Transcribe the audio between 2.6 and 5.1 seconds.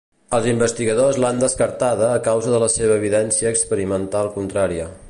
la seva evidència experimental contrària.